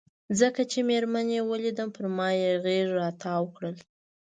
څنګه 0.39 0.61
چې 0.71 0.79
مېرمنې 0.89 1.35
یې 1.39 1.47
ولیدم 1.49 1.89
پر 1.95 2.05
ما 2.15 2.27
یې 2.41 2.51
غېږ 2.63 2.87
را 2.97 3.07
وتاو 3.11 3.51
کړل. 3.55 3.75